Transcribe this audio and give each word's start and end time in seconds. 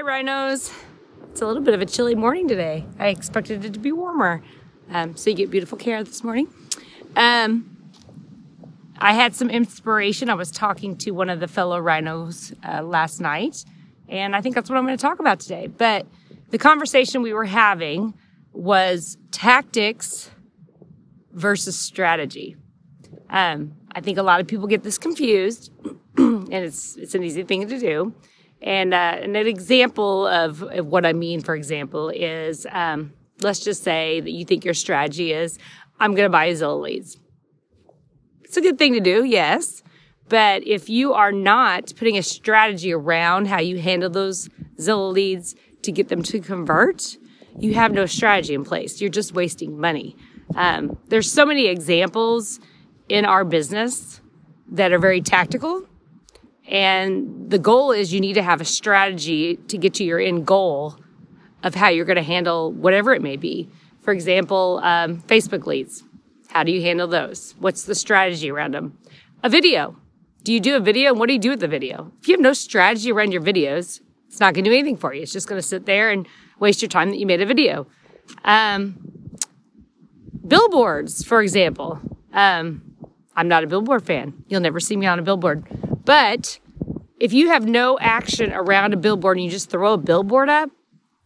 Hi, 0.00 0.06
rhinos. 0.06 0.72
It's 1.28 1.42
a 1.42 1.46
little 1.46 1.62
bit 1.62 1.74
of 1.74 1.82
a 1.82 1.84
chilly 1.84 2.14
morning 2.14 2.48
today. 2.48 2.86
I 2.98 3.08
expected 3.08 3.66
it 3.66 3.74
to 3.74 3.78
be 3.78 3.92
warmer. 3.92 4.42
Um, 4.90 5.14
so 5.14 5.28
you 5.28 5.36
get 5.36 5.50
beautiful 5.50 5.76
care 5.76 6.02
this 6.02 6.24
morning. 6.24 6.48
Um, 7.16 7.76
I 8.96 9.12
had 9.12 9.34
some 9.34 9.50
inspiration. 9.50 10.30
I 10.30 10.36
was 10.36 10.50
talking 10.50 10.96
to 10.96 11.10
one 11.10 11.28
of 11.28 11.38
the 11.38 11.46
fellow 11.46 11.78
rhinos 11.78 12.54
uh, 12.66 12.80
last 12.80 13.20
night, 13.20 13.66
and 14.08 14.34
I 14.34 14.40
think 14.40 14.54
that's 14.54 14.70
what 14.70 14.78
I'm 14.78 14.86
going 14.86 14.96
to 14.96 15.02
talk 15.02 15.18
about 15.18 15.38
today. 15.38 15.66
But 15.66 16.06
the 16.48 16.56
conversation 16.56 17.20
we 17.20 17.34
were 17.34 17.44
having 17.44 18.14
was 18.54 19.18
tactics 19.32 20.30
versus 21.30 21.78
strategy. 21.78 22.56
Um, 23.28 23.74
I 23.92 24.00
think 24.00 24.16
a 24.16 24.22
lot 24.22 24.40
of 24.40 24.46
people 24.46 24.66
get 24.66 24.82
this 24.82 24.96
confused, 24.96 25.70
and 26.16 26.54
it's 26.54 26.96
it's 26.96 27.14
an 27.14 27.22
easy 27.22 27.42
thing 27.42 27.68
to 27.68 27.78
do. 27.78 28.14
And, 28.62 28.92
uh, 28.92 29.18
and 29.20 29.36
an 29.36 29.46
example 29.46 30.26
of, 30.26 30.62
of, 30.62 30.86
what 30.86 31.06
I 31.06 31.12
mean, 31.12 31.40
for 31.40 31.54
example, 31.54 32.10
is 32.10 32.66
um, 32.70 33.14
let's 33.40 33.60
just 33.60 33.82
say 33.82 34.20
that 34.20 34.30
you 34.30 34.44
think 34.44 34.64
your 34.64 34.74
strategy 34.74 35.32
is 35.32 35.58
I'm 35.98 36.14
going 36.14 36.26
to 36.26 36.30
buy 36.30 36.50
Zillow 36.50 36.80
leads. 36.80 37.18
It's 38.42 38.56
a 38.56 38.60
good 38.60 38.78
thing 38.78 38.94
to 38.94 39.00
do, 39.00 39.24
yes. 39.24 39.82
But 40.28 40.66
if 40.66 40.88
you 40.88 41.12
are 41.12 41.32
not 41.32 41.92
putting 41.96 42.16
a 42.16 42.22
strategy 42.22 42.92
around 42.92 43.48
how 43.48 43.60
you 43.60 43.78
handle 43.78 44.10
those 44.10 44.48
Zillow 44.78 45.12
leads 45.12 45.54
to 45.82 45.92
get 45.92 46.08
them 46.08 46.22
to 46.24 46.40
convert, 46.40 47.16
you 47.58 47.74
have 47.74 47.92
no 47.92 48.06
strategy 48.06 48.54
in 48.54 48.64
place. 48.64 49.00
You're 49.00 49.10
just 49.10 49.34
wasting 49.34 49.78
money. 49.78 50.16
Um, 50.54 50.98
there's 51.08 51.30
so 51.30 51.44
many 51.44 51.66
examples 51.66 52.60
in 53.08 53.24
our 53.24 53.44
business 53.44 54.20
that 54.70 54.92
are 54.92 54.98
very 54.98 55.20
tactical 55.20 55.86
and 56.70 57.50
the 57.50 57.58
goal 57.58 57.90
is 57.90 58.14
you 58.14 58.20
need 58.20 58.34
to 58.34 58.42
have 58.42 58.60
a 58.60 58.64
strategy 58.64 59.56
to 59.56 59.76
get 59.76 59.92
to 59.94 60.04
your 60.04 60.20
end 60.20 60.46
goal 60.46 60.96
of 61.62 61.74
how 61.74 61.88
you're 61.88 62.04
going 62.04 62.16
to 62.16 62.22
handle 62.22 62.72
whatever 62.72 63.12
it 63.12 63.20
may 63.20 63.36
be. 63.36 63.68
For 64.02 64.12
example, 64.12 64.80
um, 64.82 65.20
Facebook 65.22 65.66
leads. 65.66 66.04
How 66.48 66.62
do 66.62 66.72
you 66.72 66.80
handle 66.80 67.08
those? 67.08 67.54
What's 67.58 67.84
the 67.84 67.94
strategy 67.94 68.50
around 68.50 68.74
them? 68.74 68.98
A 69.42 69.48
video. 69.48 69.96
Do 70.42 70.52
you 70.52 70.60
do 70.60 70.76
a 70.76 70.80
video? 70.80 71.10
And 71.10 71.18
what 71.18 71.26
do 71.26 71.32
you 71.32 71.38
do 71.38 71.50
with 71.50 71.60
the 71.60 71.68
video? 71.68 72.12
If 72.20 72.28
you 72.28 72.34
have 72.34 72.40
no 72.40 72.52
strategy 72.52 73.12
around 73.12 73.32
your 73.32 73.42
videos, 73.42 74.00
it's 74.28 74.40
not 74.40 74.54
going 74.54 74.64
to 74.64 74.70
do 74.70 74.74
anything 74.74 74.96
for 74.96 75.12
you. 75.12 75.22
It's 75.22 75.32
just 75.32 75.48
going 75.48 75.60
to 75.60 75.66
sit 75.66 75.86
there 75.86 76.10
and 76.10 76.26
waste 76.60 76.82
your 76.82 76.88
time 76.88 77.10
that 77.10 77.18
you 77.18 77.26
made 77.26 77.40
a 77.40 77.46
video. 77.46 77.88
Um, 78.44 79.38
billboards, 80.46 81.24
for 81.24 81.42
example. 81.42 82.00
Um, 82.32 82.82
I'm 83.36 83.48
not 83.48 83.64
a 83.64 83.66
billboard 83.66 84.06
fan. 84.06 84.44
You'll 84.48 84.60
never 84.60 84.80
see 84.80 84.96
me 84.96 85.06
on 85.06 85.18
a 85.18 85.22
billboard. 85.22 85.66
But 86.04 86.58
if 87.18 87.32
you 87.32 87.48
have 87.48 87.66
no 87.66 87.98
action 87.98 88.52
around 88.52 88.94
a 88.94 88.96
billboard 88.96 89.36
and 89.36 89.44
you 89.44 89.50
just 89.50 89.70
throw 89.70 89.94
a 89.94 89.98
billboard 89.98 90.48
up, 90.48 90.70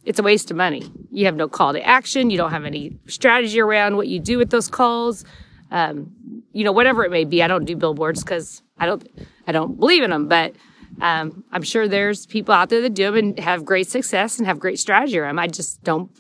it's 0.05 0.19
a 0.19 0.23
waste 0.23 0.51
of 0.51 0.57
money. 0.57 0.91
You 1.11 1.27
have 1.27 1.37
no 1.37 1.49
call 1.49 1.73
to 1.73 1.83
action. 1.83 2.31
You 2.31 2.37
don't 2.37 2.51
have 2.51 2.65
any 2.65 2.99
strategy 3.07 3.61
around 3.61 3.97
what 3.97 4.09
you 4.09 4.21
do 4.21 4.37
with 4.39 4.51
those 4.51 4.69
calls. 4.69 5.25
Um, 5.71 6.13
you 6.53 6.63
know, 6.63 6.73
whatever 6.73 7.05
it 7.05 7.11
may 7.11 7.25
be. 7.25 7.43
I 7.43 7.49
don't 7.49 7.65
do 7.65 7.75
billboards 7.75 8.23
because 8.23 8.63
I 8.79 8.87
don't, 8.87 9.09
I 9.47 9.53
don't 9.53 9.79
believe 9.79 10.03
in 10.03 10.11
them. 10.11 10.29
But 10.29 10.55
um, 11.01 11.45
I'm 11.53 11.63
sure 11.63 11.89
there's 11.89 12.27
people 12.27 12.55
out 12.55 12.69
there 12.69 12.83
that 12.83 12.95
do 12.95 13.05
them 13.05 13.17
and 13.17 13.41
have 13.41 13.65
great 13.65 13.89
success 13.89 14.39
and 14.39 14.47
have 14.47 14.59
great 14.59 14.79
strategy 14.79 15.19
around 15.19 15.37
them. 15.37 15.39
I 15.39 15.49
just 15.49 15.83
don't. 15.83 16.11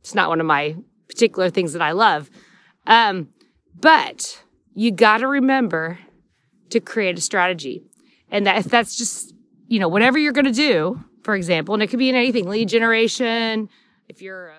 It's 0.00 0.14
not 0.14 0.28
one 0.28 0.40
of 0.40 0.46
my 0.46 0.76
particular 1.08 1.50
things 1.50 1.72
that 1.74 1.82
I 1.82 1.92
love. 1.92 2.30
Um, 2.86 3.28
but 3.78 4.42
you 4.74 4.90
got 4.90 5.18
to 5.18 5.28
remember 5.28 5.98
to 6.70 6.80
create 6.80 7.18
a 7.18 7.20
strategy. 7.20 7.84
And 8.34 8.48
that 8.48 8.64
that's 8.64 8.96
just, 8.96 9.32
you 9.68 9.78
know, 9.78 9.86
whatever 9.86 10.18
you're 10.18 10.32
going 10.32 10.44
to 10.44 10.50
do, 10.50 10.98
for 11.22 11.36
example, 11.36 11.72
and 11.72 11.84
it 11.84 11.86
could 11.86 12.00
be 12.00 12.08
in 12.08 12.16
anything, 12.16 12.48
lead 12.48 12.68
generation, 12.68 13.68
if 14.08 14.20
you're 14.20 14.48
a 14.48 14.56